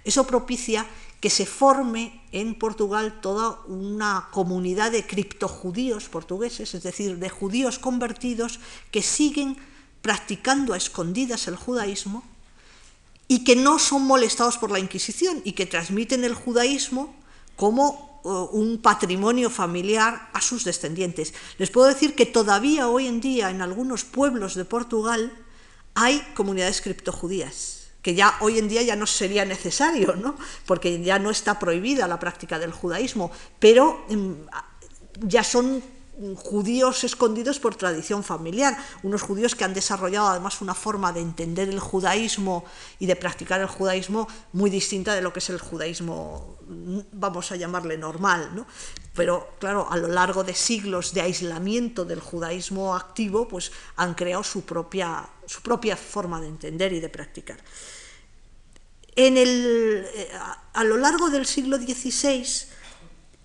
[0.05, 0.85] eso propicia
[1.19, 7.79] que se forme en Portugal toda una comunidad de criptojudíos portugueses, es decir, de judíos
[7.79, 8.59] convertidos
[8.91, 9.57] que siguen
[10.01, 12.23] practicando a escondidas el judaísmo
[13.27, 17.13] y que no son molestados por la Inquisición y que transmiten el judaísmo
[17.57, 21.33] como un patrimonio familiar a sus descendientes.
[21.57, 25.31] Les puedo decir que todavía hoy en día en algunos pueblos de Portugal
[25.93, 30.35] hay comunidades criptojudías, que ya hoy en día ya no sería necesario, ¿no?
[30.65, 34.31] porque ya no está prohibida la práctica del judaísmo, pero mm,
[35.21, 35.81] ya son
[36.35, 41.69] judíos escondidos por tradición familiar, unos judíos que han desarrollado además una forma de entender
[41.69, 42.65] el judaísmo
[42.99, 46.57] y de practicar el judaísmo muy distinta de lo que es el judaísmo,
[47.11, 48.65] vamos a llamarle normal, ¿no?
[49.13, 54.43] Pero claro, a lo largo de siglos de aislamiento del judaísmo activo, pues han creado
[54.43, 57.57] su propia, su propia forma de entender y de practicar.
[59.15, 60.29] En el, eh,
[60.73, 62.45] a lo largo del siglo XVI,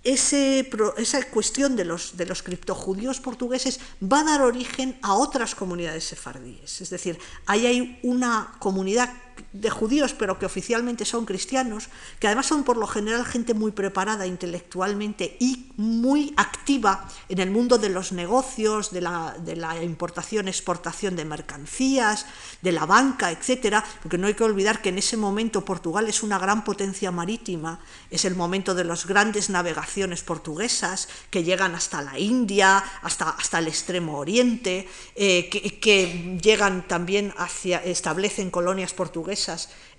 [0.05, 6.05] esa cuestión de los, de los criptojudíos portugueses va a dar origen a otras comunidades
[6.05, 6.81] sefardíes.
[6.81, 9.11] Es decir, ahí hay una comunidad
[9.53, 13.71] de judíos, pero que oficialmente son cristianos, que además son por lo general gente muy
[13.71, 19.83] preparada intelectualmente y muy activa en el mundo de los negocios, de la, de la
[19.83, 22.27] importación, exportación de mercancías,
[22.62, 26.23] de la banca, etcétera, porque no hay que olvidar que en ese momento Portugal es
[26.23, 32.03] una gran potencia marítima, es el momento de las grandes navegaciones portuguesas que llegan hasta
[32.03, 38.95] la India, hasta, hasta el extremo oriente, eh, que, que llegan también hacia, establecen colonias
[38.95, 39.22] portuguesas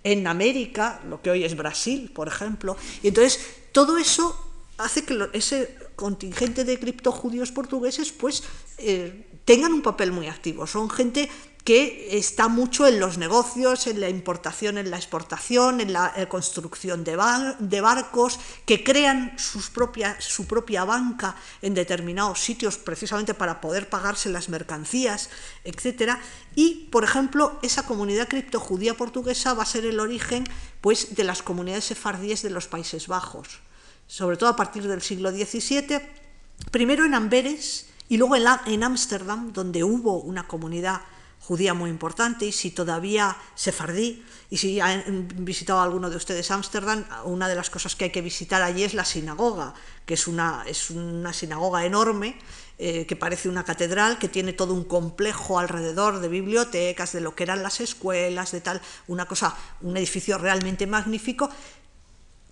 [0.03, 2.75] en América, lo que hoy es Brasil, por ejemplo.
[3.01, 3.39] Y entonces
[3.71, 4.37] todo eso
[4.77, 8.43] hace que ese contingente de criptojudíos portugueses pues
[8.77, 10.67] eh, tengan un papel muy activo.
[10.67, 11.29] Son gente
[11.63, 16.27] que está mucho en los negocios, en la importación, en la exportación, en la eh,
[16.27, 19.71] construcción de, barcos, que crean sus
[20.19, 25.29] su propia banca en determinados sitios precisamente para poder pagarse las mercancías,
[25.63, 26.17] etc.
[26.55, 30.43] Y, por ejemplo, esa comunidad criptojudía portuguesa va a ser el origen
[30.81, 33.61] pues, de las comunidades sefardíes de los Países Bajos,
[34.07, 36.23] sobre todo a partir del siglo XVII
[36.71, 41.01] primero en Amberes y luego en Ámsterdam, donde hubo una comunidad
[41.43, 47.03] judía muy importante y si todavía sefardí y si han visitado alguno de ustedes Ámsterdam,
[47.25, 49.73] una de las cosas que hay que visitar allí es la sinagoga,
[50.05, 52.39] que es una, es una sinagoga enorme
[52.79, 57.35] eh, que parece una catedral, que tiene todo un complejo alrededor de bibliotecas, de lo
[57.35, 61.49] que eran las escuelas, de tal, una cosa, un edificio realmente magnífico,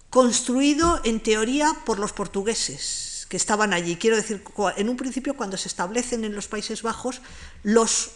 [0.09, 3.95] construido en teoría por los portugueses que estaban allí.
[3.95, 4.43] Quiero decir,
[4.75, 7.21] en un principio cuando se establecen en los Países Bajos,
[7.63, 8.11] los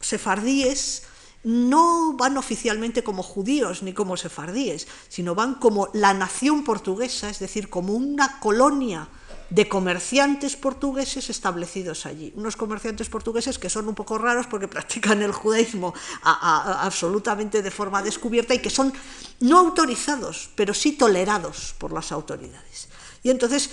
[0.00, 1.02] sefardíes
[1.46, 7.38] no van oficialmente como judíos ni como sefardíes, sino van como la nación portuguesa, es
[7.38, 9.08] decir, como una colonia
[9.50, 12.32] de comerciantes portugueses establecidos allí.
[12.34, 18.02] Unos comerciantes portugueses que son un poco raros porque practican el judaísmo absolutamente de forma
[18.02, 18.92] descubierta y que son
[19.40, 22.88] no autorizados, pero sí tolerados por las autoridades.
[23.22, 23.70] Y entonces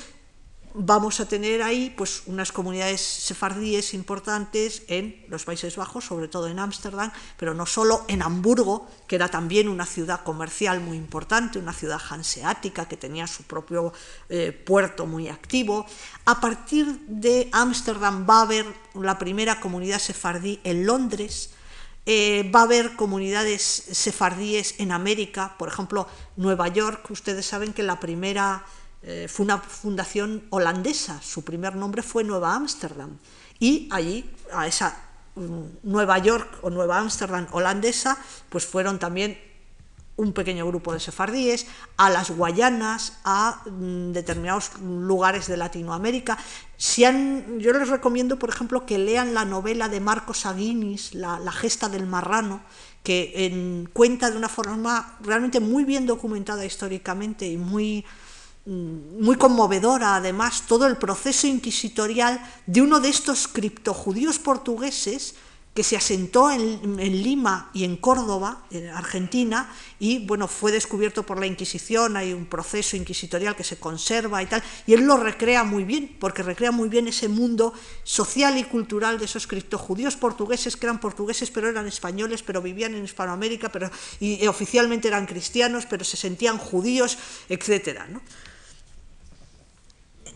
[0.74, 6.48] vamos a tener ahí pues, unas comunidades sefardíes importantes en los Países Bajos, sobre todo
[6.48, 11.60] en Ámsterdam, pero no solo en Hamburgo, que era también una ciudad comercial muy importante,
[11.60, 13.94] una ciudad hanseática que tenía su propio
[14.30, 15.86] eh, puerto muy activo.
[16.26, 18.66] A partir de Ámsterdam va a haber
[18.96, 21.52] la primera comunidad sefardí en Londres,
[22.06, 27.84] eh, va a haber comunidades sefardíes en América, por ejemplo, Nueva York, ustedes saben que
[27.84, 28.66] la primera
[29.04, 33.18] eh, fue una fundación holandesa, su primer nombre fue Nueva Ámsterdam,
[33.60, 34.98] y allí, a esa
[35.36, 38.18] mm, Nueva York o Nueva Ámsterdam holandesa,
[38.50, 39.38] pues fueron también
[40.16, 41.66] un pequeño grupo de sefardíes,
[41.98, 46.38] a las Guayanas, a mm, determinados lugares de Latinoamérica.
[46.78, 51.52] Si han, yo les recomiendo, por ejemplo, que lean la novela de Marcos Aguinis, La,
[51.52, 52.62] gesta del marrano,
[53.04, 58.06] que cuenta de una forma realmente muy bien documentada históricamente y muy,
[58.66, 65.36] muy conmovedora además todo el proceso inquisitorial de uno de estos criptojudíos portugueses
[65.74, 71.40] que se asentó en, Lima y en Córdoba, en Argentina, y bueno, fue descubierto por
[71.40, 75.64] la Inquisición, hay un proceso inquisitorial que se conserva y tal, y él lo recrea
[75.64, 80.78] muy bien, porque recrea muy bien ese mundo social y cultural de esos criptojudíos portugueses,
[80.78, 83.90] que eran portugueses pero eran españoles, pero vivían en Hispanoamérica, pero,
[84.20, 87.18] y, oficialmente eran cristianos, pero se sentían judíos,
[87.50, 88.22] etcétera, ¿no?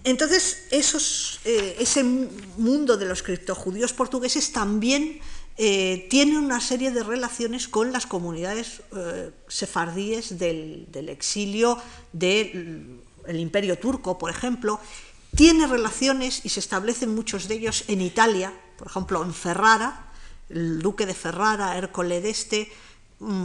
[0.07, 5.19] Entonces, eh, ese mundo de los criptojudíos portugueses también
[5.57, 11.77] eh, tiene una serie de relaciones con las comunidades eh, sefardíes del, exilio
[12.13, 14.79] del imperio turco, por ejemplo.
[15.35, 20.13] Tiene relaciones y se establecen muchos de ellos en Italia, por ejemplo, en Ferrara,
[20.47, 22.71] el duque de Ferrara, Ercole d'Este,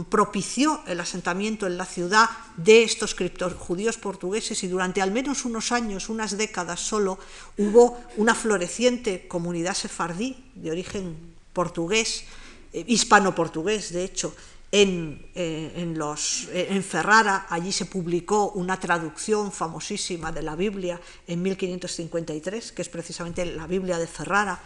[0.09, 5.71] propició el asentamiento en la ciudad de estos criptojudíos portugueses y durante al menos unos
[5.71, 7.17] años, unas décadas solo,
[7.57, 12.25] hubo una floreciente comunidad sefardí de origen portugués,
[12.71, 14.35] eh, hispano-portugués de hecho,
[14.71, 20.55] en, eh, en, los, eh, en, Ferrara, allí se publicó una traducción famosísima de la
[20.55, 24.59] Biblia en 1553, que es precisamente la Biblia de Ferrara,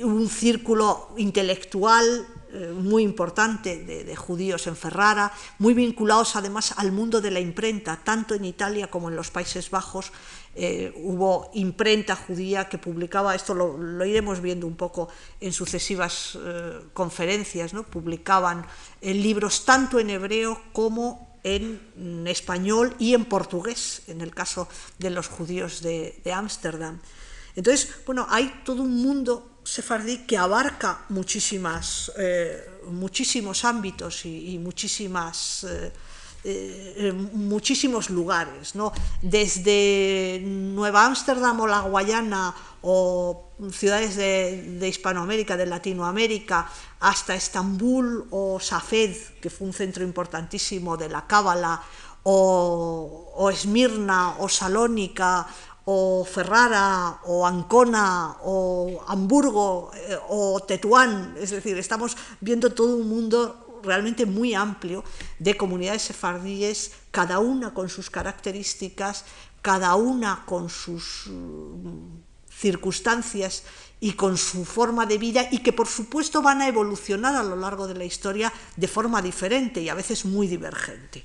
[0.00, 7.20] un círculo intelectual eh, muy importante de, judíos en Ferrara, muy vinculados además al mundo
[7.20, 10.12] de la imprenta, tanto en Italia como en los Países Bajos.
[10.54, 15.08] Eh, hubo imprenta judía que publicaba, esto lo, iremos viendo un poco
[15.40, 18.64] en sucesivas eh, conferencias, publicaban
[19.02, 25.26] libros tanto en hebreo como en español y en portugués, en el caso de los
[25.26, 27.00] judíos de Ámsterdam.
[27.56, 35.64] Entonces, bueno, hay todo un mundo sefardí que abarca muchísimas, eh, muchísimos ámbitos y, muchísimas,
[35.64, 35.92] eh,
[36.44, 38.92] eh, muchísimos lugares, ¿no?
[39.22, 46.68] desde Nueva Ámsterdam o la Guayana o ciudades de, Hispanoamérica, de Latinoamérica,
[47.00, 51.80] hasta Estambul o Safed, que fue un centro importantísimo de la Cábala,
[52.26, 55.46] o, o Esmirna o Salónica
[55.84, 61.36] o Ferrara, o Ancona, o Hamburgo, eh, o Tetuán.
[61.38, 65.04] Es decir, estamos viendo todo un mundo realmente muy amplio
[65.38, 69.24] de comunidades sefardíes, cada una con sus características,
[69.60, 72.16] cada una con sus mm,
[72.48, 73.64] circunstancias
[74.00, 77.56] y con su forma de vida y que por supuesto van a evolucionar a lo
[77.56, 81.24] largo de la historia de forma diferente y a veces muy divergente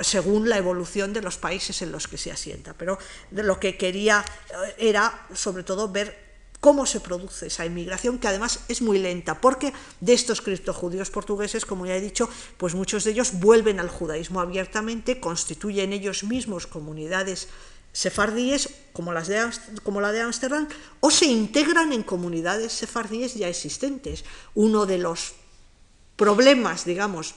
[0.00, 2.74] según la evolución de los países en los que se asienta.
[2.74, 2.98] Pero
[3.30, 6.28] lo que quería eh, era, sobre todo, ver
[6.60, 11.64] cómo se produce esa inmigración, que además es muy lenta, porque de estos criptojudíos portugueses,
[11.64, 16.66] como ya he dicho, pues muchos de ellos vuelven al judaísmo abiertamente, constituyen ellos mismos
[16.66, 17.48] comunidades
[17.92, 19.50] sefardíes como, las de,
[19.82, 20.68] como la de Ámsterdam
[21.00, 24.24] o se integran en comunidades sefardíes ya existentes.
[24.54, 25.34] Uno de los
[26.16, 27.34] problemas, digamos,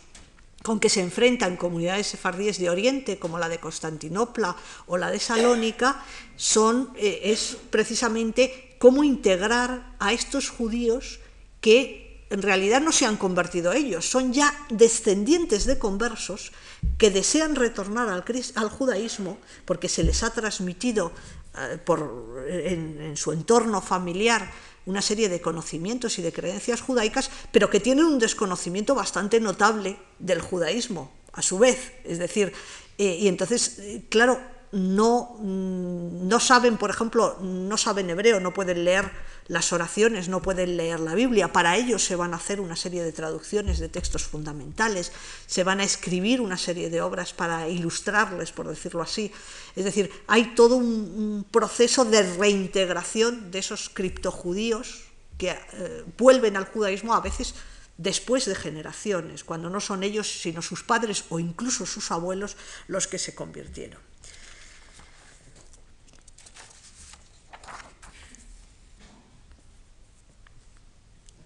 [0.64, 4.55] con que se enfrentan comunidades sefardíes de Oriente, como la de Constantinopla
[4.86, 6.03] o la de Salónica,
[6.36, 11.20] son, eh, es precisamente cómo integrar a estos judíos
[11.62, 16.53] que en realidad no se han convertido ellos, son ya descendientes de conversos
[16.97, 18.24] que desean retornar al,
[18.55, 21.12] al judaísmo porque se les ha transmitido
[21.57, 24.49] eh, por, en su entorno familiar
[24.86, 29.98] una serie de conocimientos y de creencias judaicas, pero que tienen un desconocimiento bastante notable
[30.20, 31.94] del judaísmo, a su vez.
[32.04, 32.54] Es decir,
[32.98, 34.40] eh, y entonces, eh, claro,
[34.72, 39.11] no, mm, no saben, por ejemplo, no saben hebreo, no pueden leer
[39.47, 41.51] las oraciones, no pueden leer la Biblia.
[41.51, 45.11] Para ellos se van a hacer una serie de traducciones de textos fundamentales,
[45.45, 49.32] se van a escribir una serie de obras para ilustrarles, por decirlo así.
[49.76, 55.03] Es decir, hay todo un, proceso de reintegración de esos criptojudíos
[55.38, 57.55] que eh, vuelven al judaísmo a veces
[57.97, 62.55] después de generaciones, cuando no son ellos, sino sus padres o incluso sus abuelos
[62.88, 64.11] los que se convirtieron.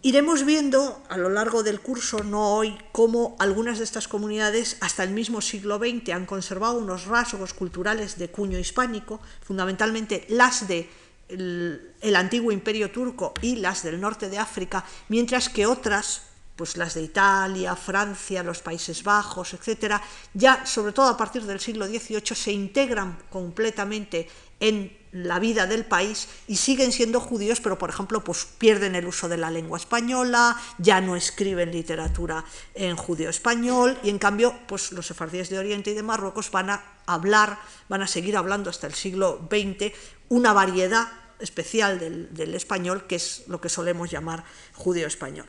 [0.05, 5.03] Iremos viendo a lo largo del curso, no hoy, cómo algunas de estas comunidades hasta
[5.03, 10.87] el mismo siglo XX han conservado unos rasgos culturales de cuño hispánico, fundamentalmente las de
[11.27, 16.21] el, antiguo imperio turco y las del norte de África, mientras que otras,
[16.55, 20.01] pues las de Italia, Francia, los Países Bajos, etcétera,
[20.33, 24.27] ya sobre todo a partir del siglo XVIII se integran completamente
[24.59, 29.07] en la vida del país y siguen siendo judíos, pero por ejemplo pues pierden el
[29.07, 32.43] uso de la lengua española, ya no escriben literatura
[32.73, 36.69] en judío español y en cambio pues los sefardíes de Oriente y de Marruecos van
[36.69, 39.93] a hablar, van a seguir hablando hasta el siglo XX
[40.29, 41.07] una variedad
[41.39, 44.43] especial del, del español que es lo que solemos llamar
[44.73, 45.47] judío español.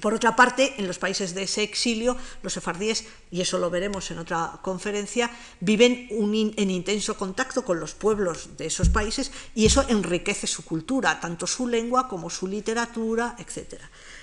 [0.00, 4.10] Por otra parte, en los países de ese exilio, los sefardíes, y eso lo veremos
[4.10, 5.30] en otra conferencia,
[5.60, 11.20] viven en intenso contacto con los pueblos de esos países y eso enriquece su cultura,
[11.20, 13.80] tanto su lengua como su literatura, etc.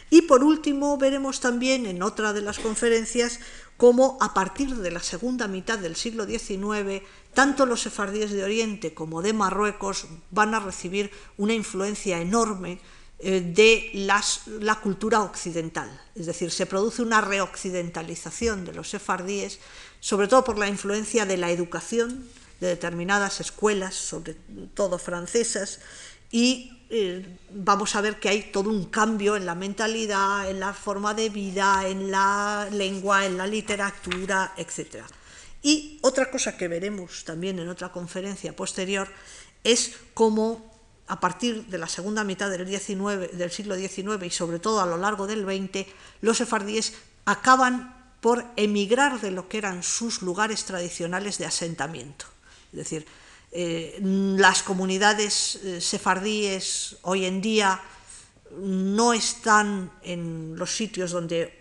[0.09, 3.39] Y por último, veremos también en otra de las conferencias
[3.77, 7.03] cómo a partir de la segunda mitad del siglo XIX,
[7.33, 12.79] tanto los sefardíes de Oriente como de Marruecos van a recibir una influencia enorme
[13.19, 15.89] eh, de la cultura occidental.
[16.15, 19.59] Es decir, se produce una reoccidentalización de los sefardíes,
[19.99, 24.35] sobre todo por la influencia de la educación de determinadas escuelas, sobre
[24.73, 25.79] todo francesas,
[26.31, 30.73] y eh, vamos a ver que hay todo un cambio en la mentalidad, en la
[30.73, 35.03] forma de vida, en la lengua, en la literatura, etc.
[35.61, 39.07] Y otra cosa que veremos también en otra conferencia posterior
[39.63, 40.78] es cómo
[41.09, 44.95] a partir de la segunda mitad del, del siglo XIX y sobre todo a lo
[44.95, 45.85] largo del XX,
[46.21, 46.93] los sefardíes
[47.25, 52.25] acaban por emigrar de lo que eran sus lugares tradicionales de asentamiento.
[52.71, 53.07] Es decir,
[53.51, 57.81] eh, las comunidades eh, sefardíes hoy en día
[58.55, 61.57] no están en los sitios donde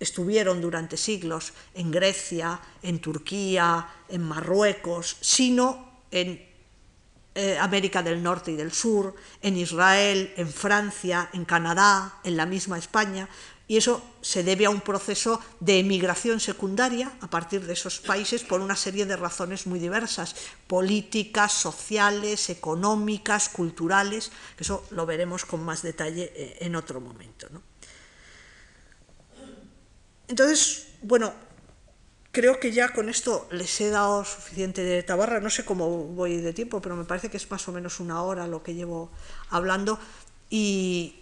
[0.00, 6.55] estuvieron durante siglos, en Grecia, en Turquía, en Marruecos, sino en
[7.36, 12.46] eh, América del Norte y del Sur, en Israel, en Francia, en Canadá, en la
[12.46, 13.28] misma España,
[13.68, 18.42] y eso se debe a un proceso de emigración secundaria a partir de esos países
[18.42, 20.34] por una serie de razones muy diversas,
[20.66, 27.48] políticas, sociales, económicas, culturales, que eso lo veremos con más detalle eh, en otro momento.
[30.28, 31.34] Entonces, bueno,
[32.36, 36.36] creo que ya con esto les he dado suficiente de tabarra, no sé cómo voy
[36.36, 39.10] de tiempo, pero me parece que es más o menos una hora lo que llevo
[39.48, 39.98] hablando.
[40.50, 41.16] Y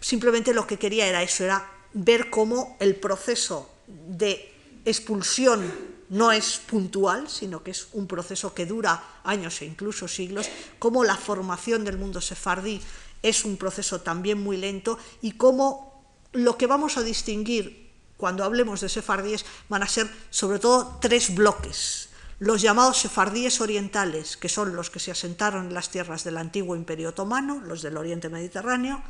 [0.00, 4.50] simplemente lo que quería era eso, era ver cómo el proceso de
[4.86, 5.70] expulsión
[6.08, 10.48] no es puntual, sino que es un proceso que dura años e incluso siglos,
[10.78, 12.80] cómo la formación del mundo sefardí
[13.22, 16.02] es un proceso también muy lento y cómo
[16.32, 17.85] lo que vamos a distinguir
[18.16, 22.08] cuando hablemos de sefardíes, van a ser sobre todo tres bloques.
[22.38, 26.76] Los llamados sefardíes orientales, que son los que se asentaron en las tierras del antiguo
[26.76, 29.02] imperio otomano, los del oriente mediterráneo,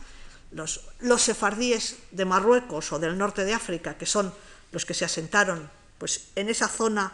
[0.52, 4.32] los, los sefardíes de Marruecos o del norte de África, que son
[4.70, 7.12] los que se asentaron pues, en esa zona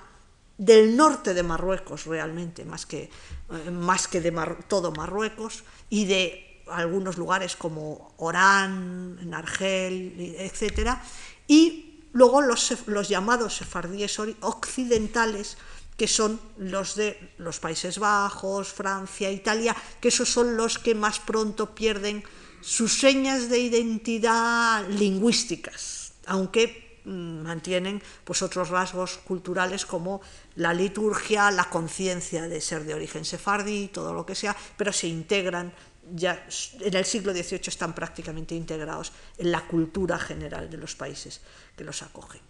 [0.58, 3.10] del norte de Marruecos realmente, más que,
[3.50, 4.32] eh, más que de
[4.68, 10.98] todo Marruecos, y de algunos lugares como Orán, en Argel, etc.,
[11.46, 15.56] y luego los, llamados sefardíes occidentales,
[15.96, 21.20] que son los de los Países Bajos, Francia, Italia, que esos son los que más
[21.20, 22.24] pronto pierden
[22.60, 30.20] sus señas de identidad lingüísticas, aunque mm, mantienen pues otros rasgos culturales como
[30.56, 35.08] la liturgia, la conciencia de ser de origen sefardí, todo lo que sea, pero se
[35.08, 35.72] integran
[36.10, 36.46] ya
[36.80, 41.40] en el siglo XVIII están prácticamente integrados en la cultura general de los países
[41.76, 42.40] que los acogen.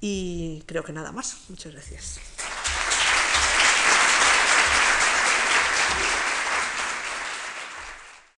[0.00, 1.48] Y creo que nada más.
[1.48, 2.18] Muchas gracias.